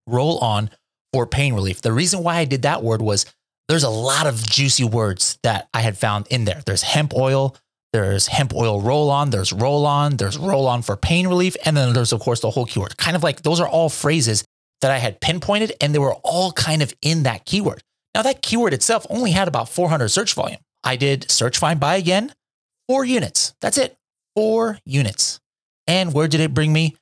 [0.07, 0.69] roll on
[1.13, 1.81] for pain relief.
[1.81, 3.25] The reason why I did that word was
[3.67, 6.61] there's a lot of juicy words that I had found in there.
[6.65, 7.55] There's hemp oil,
[7.93, 11.75] there's hemp oil roll on, there's roll on, there's roll on for pain relief, and
[11.75, 12.97] then there's, of course, the whole keyword.
[12.97, 14.43] Kind of like those are all phrases
[14.81, 17.81] that I had pinpointed and they were all kind of in that keyword.
[18.13, 20.59] Now, that keyword itself only had about 400 search volume.
[20.83, 22.33] I did search, find, buy again,
[22.87, 23.53] four units.
[23.61, 23.95] That's it,
[24.35, 25.39] four units.
[25.87, 26.97] And where did it bring me?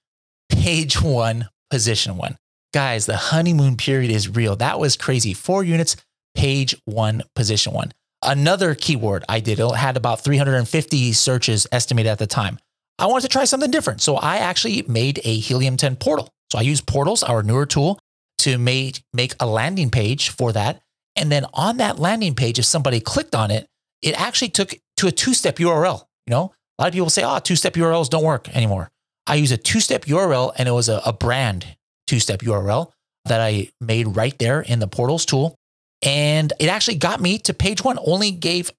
[0.49, 2.37] Page one, position one.
[2.71, 4.55] Guys, the honeymoon period is real.
[4.55, 5.33] That was crazy.
[5.33, 5.95] Four units,
[6.35, 7.91] page one, position one.
[8.21, 12.59] Another keyword I did, it had about 350 searches estimated at the time.
[12.99, 14.01] I wanted to try something different.
[14.01, 16.29] So I actually made a Helium 10 portal.
[16.51, 17.97] So I used portals, our newer tool,
[18.39, 20.81] to make, make a landing page for that.
[21.15, 23.67] And then on that landing page, if somebody clicked on it,
[24.01, 26.03] it actually took to a two step URL.
[26.27, 28.89] You know, a lot of people say, ah, oh, two step URLs don't work anymore.
[29.25, 31.65] I use a two step URL and it was a, a brand
[32.09, 32.91] two step URL
[33.25, 35.55] that I made right there in the portals tool.
[36.01, 38.71] And it actually got me to page one, only gave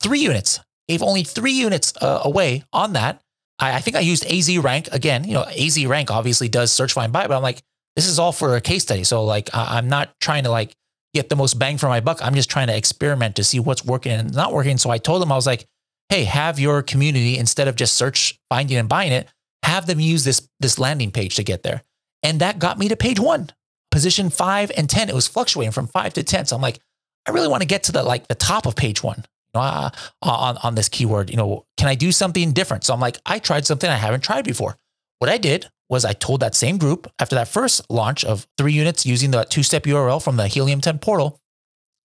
[0.00, 3.20] three units, gave only three units uh, away on that.
[3.58, 5.24] I, I, think I used AZ rank again.
[5.24, 7.60] You know, AZ rank obviously does search, find, buy, but I'm like,
[7.94, 9.04] this is all for a case study.
[9.04, 10.72] So like, I, I'm not trying to like
[11.12, 12.20] get the most bang for my buck.
[12.22, 14.78] I'm just trying to experiment to see what's working and not working.
[14.78, 15.66] So I told them, I was like,
[16.08, 19.28] hey, have your community, instead of just search, finding and buying it,
[19.62, 21.82] have them use this, this landing page to get there.
[22.22, 23.50] And that got me to page one,
[23.90, 25.08] position five and 10.
[25.08, 26.46] It was fluctuating from five to 10.
[26.46, 26.80] So I'm like,
[27.26, 29.90] I really want to get to the like the top of page one uh,
[30.22, 31.30] on, on this keyword.
[31.30, 32.84] You know, can I do something different?
[32.84, 34.76] So I'm like, I tried something I haven't tried before.
[35.18, 38.72] What I did was I told that same group after that first launch of three
[38.72, 41.40] units using the two step URL from the Helium 10 portal,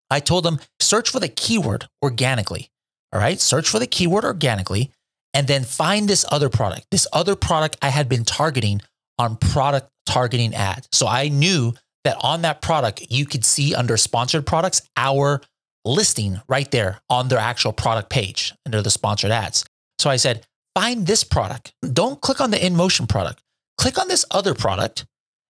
[0.10, 2.69] I told them search for the keyword organically.
[3.12, 3.39] All right.
[3.39, 4.91] Search for the keyword organically
[5.34, 6.88] and then find this other product.
[6.91, 8.82] This other product I had been targeting
[9.19, 10.87] on product targeting ad.
[10.91, 15.41] So I knew that on that product, you could see under sponsored products our
[15.85, 19.65] listing right there on their actual product page under the sponsored ads.
[19.99, 21.73] So I said, find this product.
[21.81, 23.41] Don't click on the InMotion product.
[23.77, 25.05] Click on this other product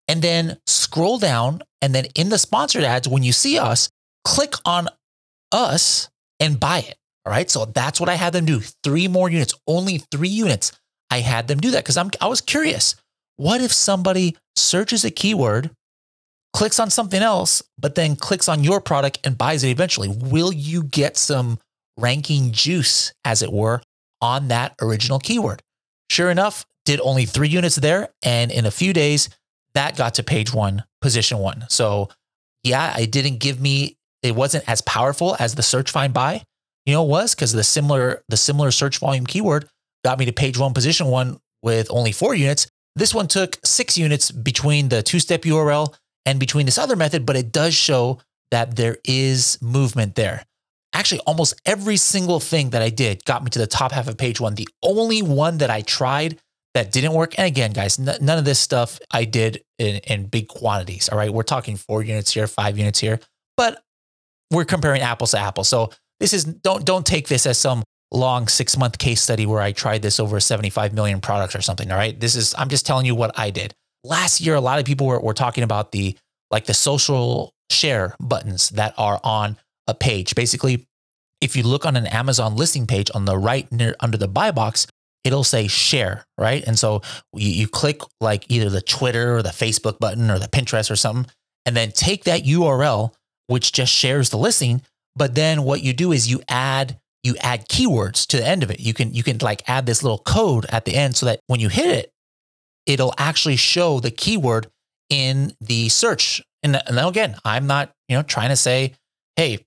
[0.08, 1.62] and then scroll down.
[1.82, 3.90] And then in the sponsored ads, when you see us,
[4.26, 4.90] click on
[5.52, 6.10] us
[6.40, 6.96] and buy it.
[7.26, 7.50] All right.
[7.50, 8.62] So that's what I had them do.
[8.84, 10.72] Three more units, only three units.
[11.12, 12.96] I had them do that because I'm I was curious.
[13.40, 15.72] What if somebody searches a keyword,
[16.52, 20.10] clicks on something else, but then clicks on your product and buys it eventually?
[20.10, 21.58] Will you get some
[21.98, 23.82] ranking juice, as it were,
[24.20, 25.64] on that original keyword?
[26.10, 28.10] Sure enough, did only three units there.
[28.24, 29.30] And in a few days,
[29.74, 31.64] that got to page one, position one.
[31.70, 32.10] So,
[32.64, 36.44] yeah, it didn't give me, it wasn't as powerful as the search find buy,
[36.86, 39.70] you know, was because the similar, the similar search volume keyword
[40.04, 42.68] got me to page one, position one with only four units.
[42.96, 45.94] This one took six units between the two step URL
[46.26, 48.20] and between this other method, but it does show
[48.52, 50.46] that there is movement there.
[50.94, 54.18] Actually, almost every single thing that I did got me to the top half of
[54.18, 54.56] page one.
[54.56, 56.42] The only one that I tried
[56.74, 60.26] that didn't work, and again, guys, n- none of this stuff I did in, in
[60.26, 61.10] big quantities.
[61.10, 61.34] All right.
[61.34, 63.20] We're talking four units here, five units here,
[63.56, 63.84] but
[64.52, 65.68] we're comparing apples to apples.
[65.68, 69.62] So this is don't don't take this as some long six month case study where
[69.62, 71.92] I tried this over 75 million products or something.
[71.92, 72.20] All right.
[72.20, 73.74] This is, I'm just telling you what I did.
[74.04, 76.18] last year, a lot of people were, were talking about the
[76.52, 80.36] like the social share buttons that are on a page.
[80.36, 80.88] Basically,
[81.42, 84.52] if you look on an Amazon listing page on the right near under the buy
[84.52, 84.88] box,
[85.24, 86.64] it'll say share, right?
[86.66, 87.02] And so
[87.34, 90.96] you, you click like either the Twitter or the Facebook button or the Pinterest or
[90.96, 91.32] something,
[91.66, 93.14] and then take that URL,
[93.48, 94.82] which just shares the listing.
[95.16, 98.72] But then what you do is you add you add keywords to the end of
[98.72, 98.80] it.
[98.80, 101.60] You can you can like add this little code at the end so that when
[101.60, 102.12] you hit it,
[102.86, 104.68] it'll actually show the keyword
[105.10, 106.42] in the search.
[106.64, 108.94] And, and then again, I'm not, you know, trying to say,
[109.36, 109.66] hey,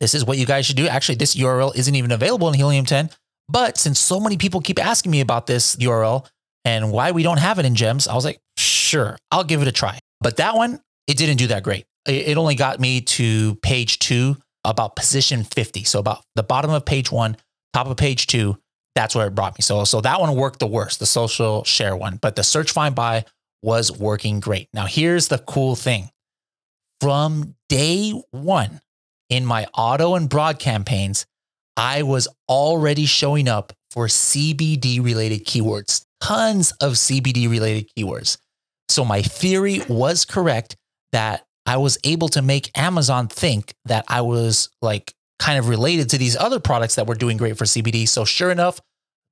[0.00, 0.88] this is what you guys should do.
[0.88, 3.10] Actually, this URL isn't even available in Helium 10.
[3.48, 6.26] But since so many people keep asking me about this URL
[6.64, 9.68] and why we don't have it in gems, I was like, sure, I'll give it
[9.68, 9.98] a try.
[10.20, 11.84] But that one, it didn't do that great.
[12.06, 15.84] It only got me to page two, about position 50.
[15.84, 17.36] So about the bottom of page one,
[17.72, 18.58] top of page two,
[18.94, 19.62] that's where it brought me.
[19.62, 22.94] So, so that one worked the worst, the social share one, but the search find
[22.94, 23.24] buy
[23.62, 24.68] was working great.
[24.72, 26.10] Now, here's the cool thing
[27.00, 28.80] from day one
[29.30, 31.24] in my auto and broad campaigns,
[31.76, 38.38] I was already showing up for CBD related keywords, tons of CBD related keywords.
[38.88, 40.76] So my theory was correct
[41.12, 46.10] that I was able to make Amazon think that I was like kind of related
[46.10, 48.08] to these other products that were doing great for CBD.
[48.08, 48.80] So sure enough,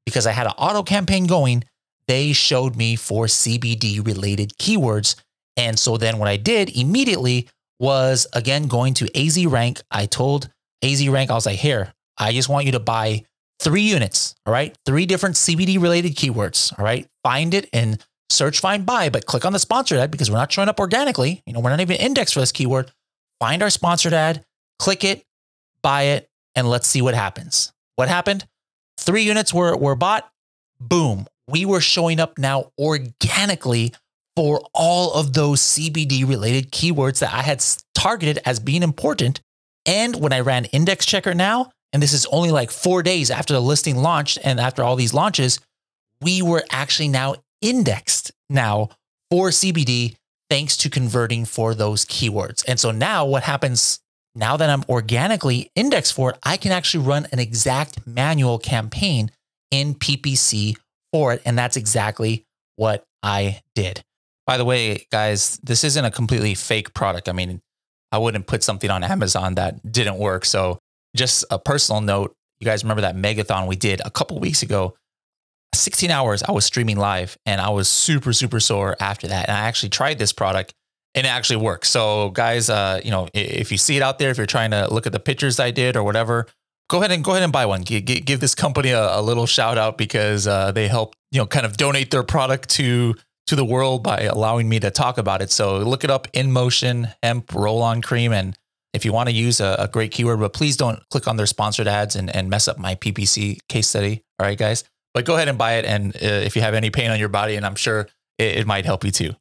[0.06, 1.64] because I had an auto campaign going,
[2.06, 5.16] they showed me for CBD related keywords.
[5.56, 9.80] And so then what I did immediately was again going to AZ Rank.
[9.90, 10.48] I told
[10.82, 13.24] AZ Rank, I was like, here, I just want you to buy
[13.60, 14.76] three units, all right?
[14.86, 17.06] Three different CBD related keywords, all right?
[17.22, 20.52] Find it and search, find, buy, but click on the sponsored ad because we're not
[20.52, 21.42] showing up organically.
[21.46, 22.90] You know, we're not even indexed for this keyword.
[23.40, 24.44] Find our sponsored ad,
[24.78, 25.22] click it,
[25.82, 27.72] buy it, and let's see what happens.
[27.96, 28.46] What happened?
[28.98, 30.28] Three units were, were bought.
[30.80, 31.26] Boom.
[31.48, 33.94] We were showing up now organically
[34.36, 37.64] for all of those CBD related keywords that I had
[37.94, 39.40] targeted as being important.
[39.86, 43.54] And when I ran Index Checker now, and this is only like four days after
[43.54, 45.58] the listing launched and after all these launches,
[46.20, 48.90] we were actually now indexed now
[49.30, 50.16] for CBD
[50.50, 52.64] thanks to converting for those keywords.
[52.66, 54.00] And so now what happens
[54.34, 59.30] now that I'm organically indexed for it, I can actually run an exact manual campaign
[59.70, 60.76] in PPC
[61.12, 61.42] for it.
[61.44, 62.44] And that's exactly
[62.76, 64.02] what I did.
[64.46, 67.28] By the way, guys, this isn't a completely fake product.
[67.28, 67.60] I mean,
[68.10, 70.44] I wouldn't put something on Amazon that didn't work.
[70.44, 70.78] So,
[71.14, 74.94] just a personal note, you guys remember that megathon we did a couple weeks ago?
[75.74, 79.48] 16 hours I was streaming live and I was super, super sore after that.
[79.48, 80.74] And I actually tried this product
[81.14, 81.88] and it actually works.
[81.88, 84.92] So guys, uh, you know, if you see it out there, if you're trying to
[84.92, 86.46] look at the pictures I did or whatever,
[86.88, 87.82] go ahead and go ahead and buy one.
[87.82, 91.46] Give, give this company a, a, little shout out because uh, they help, you know,
[91.46, 93.14] kind of donate their product to
[93.46, 95.50] to the world by allowing me to talk about it.
[95.50, 98.30] So look it up InMotion hemp roll on cream.
[98.30, 98.54] And
[98.92, 101.46] if you want to use a, a great keyword, but please don't click on their
[101.46, 104.22] sponsored ads and, and mess up my PPC case study.
[104.38, 104.84] All right, guys
[105.18, 105.84] but go ahead and buy it.
[105.84, 108.06] And uh, if you have any pain on your body, and I'm sure
[108.38, 109.34] it, it might help you too.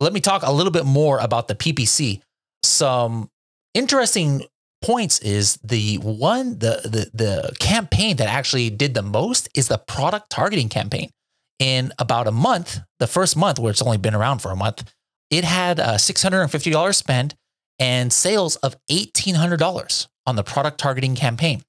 [0.00, 2.22] Let me talk a little bit more about the PPC.
[2.62, 3.28] Some
[3.74, 4.46] interesting
[4.82, 9.76] points is the one the the the campaign that actually did the most is the
[9.76, 11.10] product targeting campaign.
[11.58, 14.90] In about a month, the first month where it's only been around for a month,
[15.28, 17.34] it had a $650 spend
[17.78, 21.62] and sales of $1,800 on the product targeting campaign.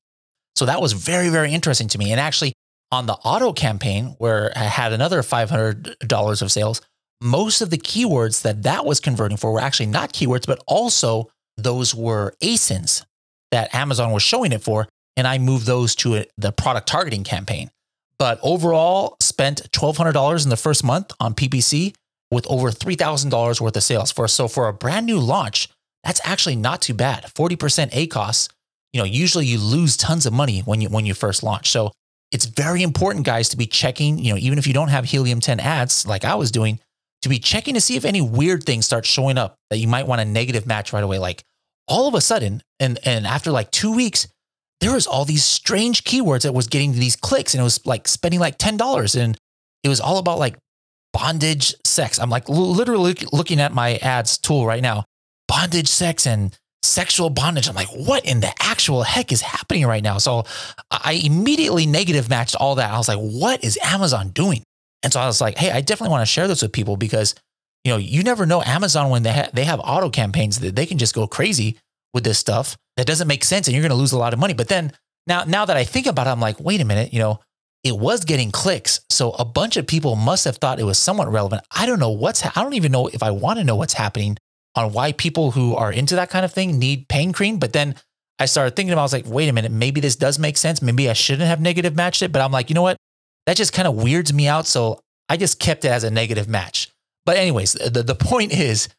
[0.56, 2.12] So that was very, very interesting to me.
[2.12, 2.54] And actually,
[2.91, 6.82] on the auto campaign, where I had another $500 of sales,
[7.21, 11.30] most of the keywords that that was converting for were actually not keywords, but also
[11.58, 13.04] those were ASINs
[13.52, 14.88] that Amazon was showing it for.
[15.17, 17.71] And I moved those to a, the product targeting campaign.
[18.19, 21.95] But overall, spent $1,200 in the first month on PPC
[22.32, 24.12] with over $3,000 worth of sales.
[24.12, 25.69] For so for a brand new launch,
[26.04, 27.24] that's actually not too bad.
[27.26, 28.50] 40% ACOS.
[28.93, 31.69] You know, usually you lose tons of money when you when you first launch.
[31.71, 31.91] So
[32.36, 35.39] it's very important, guys, to be checking, you know, even if you don't have Helium
[35.39, 36.82] 10 ads like I was doing,
[37.21, 40.06] to be checking to see if any weird things start showing up that you might
[40.06, 41.17] want a negative match right away.
[41.17, 41.43] Like
[41.88, 44.28] all of a sudden, and and after like two weeks,
[44.82, 48.06] there was all these strange keywords that was getting these clicks, and it was like
[48.06, 49.38] spending like ten dollars, and
[49.82, 50.58] it was all about like
[51.13, 52.19] bondage, sex.
[52.19, 55.06] I'm like literally looking at my ads tool right now,
[55.48, 56.54] bondage, sex, and
[56.86, 57.67] sexual bondage.
[57.67, 60.17] I'm like, what in the actual heck is happening right now?
[60.17, 60.45] So
[60.91, 62.91] I immediately negative matched all that.
[62.91, 64.63] I was like, what is Amazon doing?
[65.04, 67.36] And so I was like, hey, I definitely want to share this with people because
[67.84, 70.86] you know you never know Amazon when they ha- they have auto campaigns that they
[70.86, 71.78] can just go crazy
[72.13, 74.39] with this stuff that doesn't make sense and you're going to lose a lot of
[74.39, 74.54] money.
[74.54, 74.91] But then
[75.28, 77.39] now now that I think about it, I'm like, wait a minute, you know,
[77.84, 79.02] it was getting clicks.
[79.12, 81.62] So a bunch of people must have thought it was somewhat relevant.
[81.71, 83.93] I don't know what's, ha- I don't even know if I want to know what's
[83.93, 84.38] happening
[84.75, 87.57] on why people who are into that kind of thing need pain cream.
[87.57, 87.95] But then
[88.39, 90.81] I started thinking about, I was like, wait a minute, maybe this does make sense.
[90.81, 92.31] Maybe I shouldn't have negative matched it.
[92.31, 92.97] But I'm like, you know what?
[93.45, 94.67] That just kind of weirds me out.
[94.67, 96.91] So I just kept it as a negative match.
[97.25, 98.89] But, anyways, the, the point is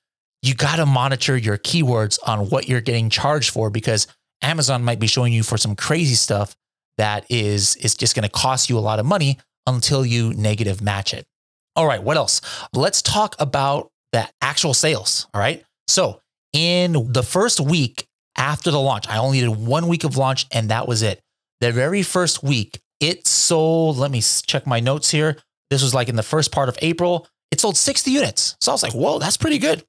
[0.43, 4.07] you got to monitor your keywords on what you're getting charged for because
[4.43, 6.55] Amazon might be showing you for some crazy stuff
[6.99, 10.81] that is, is just going to cost you a lot of money until you negative
[10.81, 11.27] match it.
[11.75, 12.41] All right, what else?
[12.73, 15.27] Let's talk about the actual sales.
[15.35, 15.63] All right.
[15.89, 16.23] So,
[16.55, 20.71] in the first week after the launch, I only did one week of launch and
[20.71, 21.21] that was it.
[21.61, 25.37] The very first week, it sold, let me check my notes here.
[25.69, 27.29] This was like in the first part of April.
[27.51, 28.57] It sold 60 units.
[28.61, 29.85] So I was like, whoa, that's pretty good.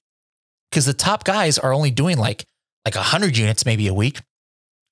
[0.70, 2.44] Because the top guys are only doing like
[2.86, 4.20] like 100 units maybe a week.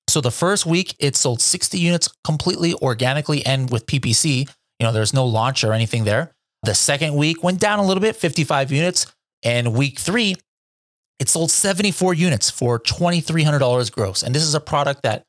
[0.08, 4.48] So the first week it sold 60 units completely organically and with PPC.
[4.80, 6.32] You know, there's no launch or anything there.
[6.62, 9.06] The second week went down a little bit, 55 units.
[9.42, 10.36] And week three,
[11.18, 14.22] it sold 74 units for $2,300 gross.
[14.22, 15.24] And this is a product that,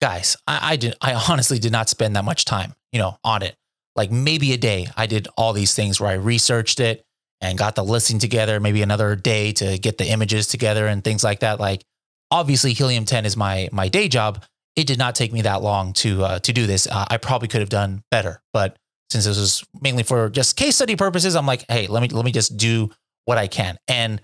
[0.00, 3.42] guys, I, I did, I honestly did not spend that much time, you know, on
[3.42, 3.56] it.
[3.96, 7.04] Like maybe a day, I did all these things where I researched it
[7.40, 8.60] and got the listing together.
[8.60, 11.58] Maybe another day to get the images together and things like that.
[11.58, 11.84] Like
[12.30, 14.44] obviously, Helium 10 is my my day job.
[14.76, 16.86] It did not take me that long to uh, to do this.
[16.86, 18.76] Uh, I probably could have done better, but
[19.10, 22.24] since this was mainly for just case study purposes, I'm like, hey, let me let
[22.24, 22.90] me just do
[23.24, 23.78] what I can.
[23.88, 24.20] And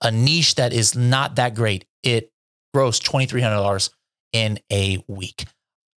[0.00, 2.30] a niche that is not that great, it
[2.74, 3.90] grossed $2,300
[4.32, 5.44] in a week.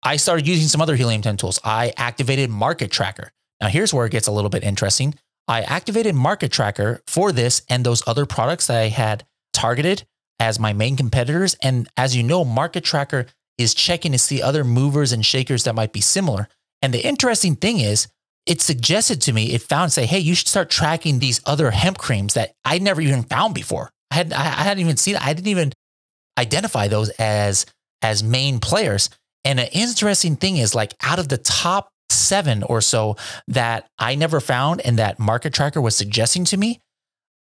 [0.02, 1.60] I started using some other Helium 10 tools.
[1.64, 3.32] I activated Market Tracker.
[3.62, 5.16] Now, here's where it gets a little bit interesting.
[5.48, 10.04] I activated Market Tracker for this and those other products that I had targeted
[10.40, 11.56] as my main competitors.
[11.62, 15.76] And as you know, Market Tracker is checking to see other movers and shakers that
[15.76, 16.48] might be similar.
[16.82, 18.08] And the interesting thing is,
[18.46, 21.98] it suggested to me, it found say, hey, you should start tracking these other hemp
[21.98, 23.90] creams that I never even found before.
[24.12, 25.74] I had I hadn't even seen I didn't even
[26.38, 27.66] identify those as
[28.02, 29.10] as main players.
[29.46, 34.16] And an interesting thing is like out of the top seven or so that I
[34.16, 36.80] never found and that market tracker was suggesting to me,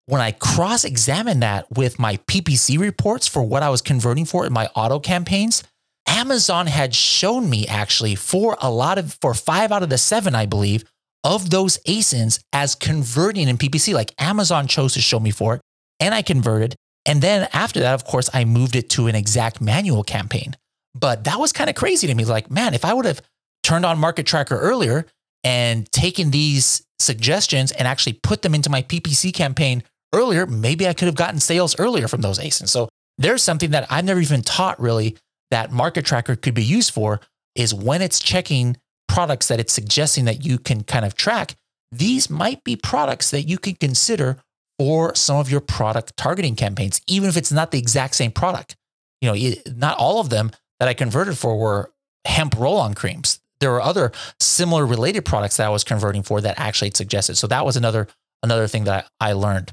[0.05, 4.45] when I cross examined that with my PPC reports for what I was converting for
[4.45, 5.63] in my auto campaigns,
[6.07, 10.35] Amazon had shown me actually for a lot of, for five out of the seven,
[10.35, 10.83] I believe,
[11.23, 13.93] of those ASINs as converting in PPC.
[13.93, 15.61] Like Amazon chose to show me for it
[15.99, 16.75] and I converted.
[17.05, 20.55] And then after that, of course, I moved it to an exact manual campaign.
[20.93, 22.25] But that was kind of crazy to me.
[22.25, 23.21] Like, man, if I would have
[23.63, 25.05] turned on Market Tracker earlier
[25.43, 30.93] and taken these suggestions and actually put them into my PPC campaign earlier, maybe I
[30.93, 32.69] could have gotten sales earlier from those ASINs.
[32.69, 32.87] So
[33.17, 35.17] there's something that I've never even taught really
[35.51, 37.21] that market tracker could be used for
[37.55, 38.77] is when it's checking
[39.07, 41.55] products that it's suggesting that you can kind of track,
[41.91, 44.37] these might be products that you can consider
[44.77, 48.75] for some of your product targeting campaigns, even if it's not the exact same product.
[49.21, 51.91] You know, not all of them that I converted for were
[52.25, 53.39] hemp roll on creams.
[53.61, 57.35] There were other similar related products that I was converting for that actually suggested.
[57.35, 58.07] So that was another
[58.43, 59.71] another thing that I learned.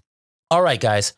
[0.50, 1.14] All right, guys,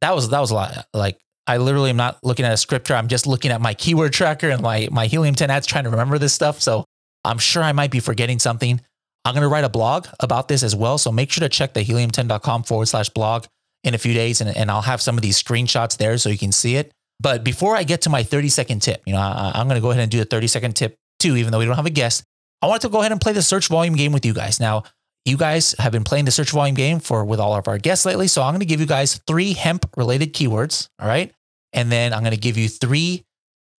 [0.00, 0.86] that was that was a lot.
[0.94, 2.94] Like I literally am not looking at a scripture.
[2.94, 5.90] I'm just looking at my keyword tracker and my, my Helium 10 ads trying to
[5.90, 6.60] remember this stuff.
[6.60, 6.84] So
[7.24, 8.80] I'm sure I might be forgetting something.
[9.24, 10.98] I'm going to write a blog about this as well.
[10.98, 13.46] So make sure to check the helium10.com forward slash blog
[13.82, 16.38] in a few days and, and I'll have some of these screenshots there so you
[16.38, 16.92] can see it.
[17.18, 19.82] But before I get to my 30 second tip, you know, I, I'm going to
[19.82, 21.90] go ahead and do a 30 second tip too, even though we don't have a
[21.90, 22.24] guest.
[22.60, 24.60] I wanted to go ahead and play the search volume game with you guys.
[24.60, 24.84] Now,
[25.24, 28.06] you guys have been playing the search volume game for with all of our guests
[28.06, 28.28] lately.
[28.28, 30.88] So I'm going to give you guys three hemp related keywords.
[30.98, 31.32] All right.
[31.72, 33.24] And then I'm going to give you three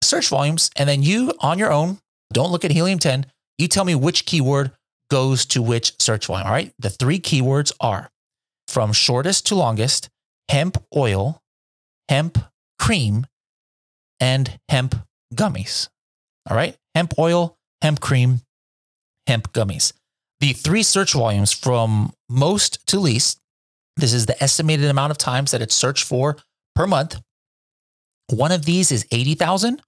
[0.04, 0.70] search volumes.
[0.76, 2.00] And then you on your own,
[2.34, 3.26] don't look at Helium 10.
[3.58, 4.72] You tell me which keyword
[5.10, 6.48] goes to which search volume.
[6.48, 6.74] All right.
[6.80, 8.10] The three keywords are
[8.68, 10.10] from shortest to longest
[10.50, 11.42] hemp oil,
[12.08, 12.38] hemp
[12.78, 13.26] cream,
[14.20, 14.96] and hemp
[15.34, 15.90] gummies.
[16.50, 16.76] All right.
[16.96, 18.42] Hemp oil, hemp cream,
[19.28, 19.94] hemp gummies.
[20.40, 23.40] The three search volumes from most to least.
[23.98, 26.38] This is the estimated amount of times that it's searched for
[26.76, 27.20] per month.
[28.30, 29.82] One of these is 80,000.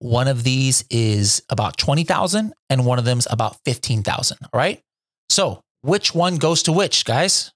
[0.00, 4.38] One of these is about 20,000 and one of them's about 15,000.
[4.42, 4.80] All right.
[5.28, 7.52] So which one goes to which, guys?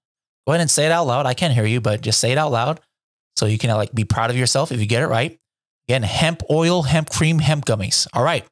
[0.46, 1.26] Go ahead and say it out loud.
[1.26, 2.80] I can't hear you, but just say it out loud
[3.36, 5.38] so you can uh, like be proud of yourself if you get it right.
[5.88, 8.06] Again, hemp oil, hemp cream, hemp gummies.
[8.12, 8.44] All right.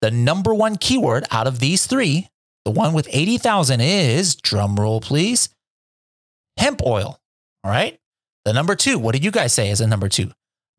[0.00, 2.28] The number one keyword out of these three,
[2.64, 5.48] the one with 80,000 is drum roll, please.
[6.58, 7.18] Hemp oil.
[7.64, 7.98] All right.
[8.44, 10.32] The number two, what did you guys say as a number two?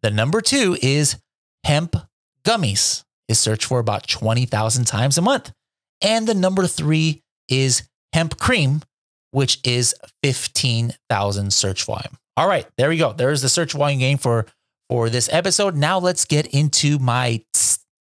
[0.04, 1.18] The number two is
[1.64, 1.96] hemp
[2.44, 5.52] gummies is searched for about 20,000 times a month.
[6.02, 8.82] And the number three is hemp cream,
[9.32, 12.18] which is 15,000 search volume.
[12.36, 13.14] All right, there we go.
[13.14, 14.46] There's the search volume game for
[14.90, 15.76] for this episode.
[15.76, 17.42] Now let's get into my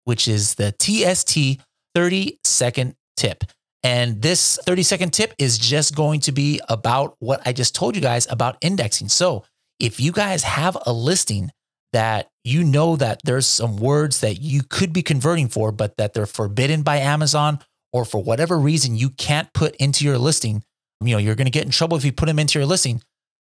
[0.04, 1.60] which is the TST
[1.96, 3.44] 30 second tip.
[3.84, 7.96] And this 30 second tip is just going to be about what I just told
[7.96, 9.10] you guys about indexing.
[9.10, 9.46] So
[9.80, 11.52] if you guys have a listing
[11.98, 16.14] that you know that there's some words that you could be converting for, but that
[16.14, 17.58] they're forbidden by Amazon,
[17.92, 20.64] or for whatever reason you can't put into your listing,
[21.02, 23.02] you know, you're going to get in trouble if you put them into your listing.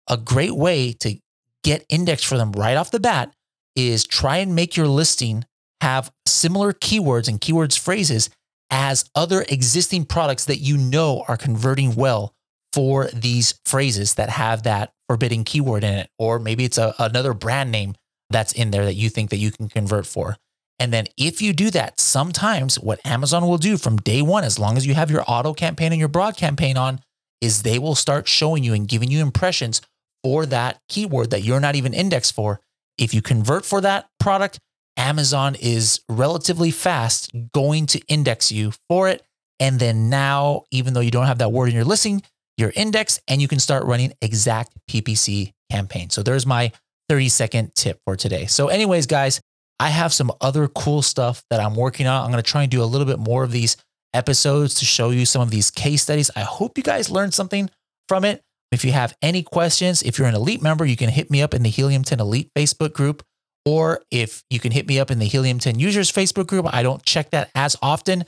[0.10, 1.20] A great way to
[1.64, 3.32] get indexed for them right off the bat
[3.76, 5.46] is try and make your listing
[5.82, 8.32] have similar keywords and keywords phrases
[8.72, 12.34] as other existing products that you know are converting well
[12.74, 16.10] for these phrases that have that forbidden keyword in it.
[16.18, 17.94] Or maybe it's a, another brand name
[18.30, 20.38] that's in there that you think that you can convert for.
[20.80, 24.58] And then if you do that, sometimes what Amazon will do from day one, as
[24.58, 27.02] long as you have your auto campaign and your broad campaign on,
[27.42, 29.82] is they will start showing you and giving you impressions
[30.24, 32.60] for that keyword that you're not even indexed for.
[32.98, 34.60] If you convert for that product,
[34.98, 39.24] Amazon is relatively fast going to index you for it.
[39.60, 42.22] And then now, even though you don't have that word in your listing,
[42.58, 46.14] you're indexed and you can start running exact PPC campaigns.
[46.14, 46.72] So there's my
[47.10, 48.46] 30 second tip for today.
[48.46, 49.42] So, anyways, guys,
[49.80, 52.24] I have some other cool stuff that I'm working on.
[52.24, 53.78] I'm going to try and do a little bit more of these
[54.14, 56.30] episodes to show you some of these case studies.
[56.36, 57.70] I hope you guys learned something
[58.08, 58.42] from it.
[58.72, 61.54] If you have any questions, if you're an elite member, you can hit me up
[61.54, 63.24] in the Helium 10 Elite Facebook group.
[63.66, 66.84] Or if you can hit me up in the Helium 10 users Facebook group, I
[66.84, 68.26] don't check that as often,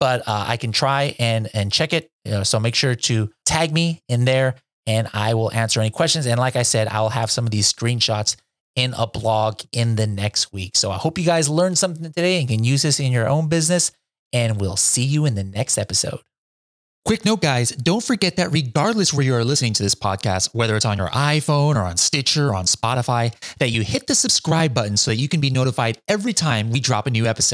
[0.00, 2.10] but uh, I can try and and check it.
[2.24, 4.56] You know, so make sure to tag me in there,
[4.86, 6.26] and I will answer any questions.
[6.26, 8.36] And like I said, I'll have some of these screenshots
[8.76, 10.76] in a blog in the next week.
[10.76, 13.48] So I hope you guys learned something today and can use this in your own
[13.48, 13.92] business.
[14.32, 16.20] And we'll see you in the next episode.
[17.04, 20.74] Quick note, guys, don't forget that regardless where you are listening to this podcast, whether
[20.74, 24.72] it's on your iPhone or on Stitcher or on Spotify, that you hit the subscribe
[24.72, 27.52] button so that you can be notified every time we drop a new episode.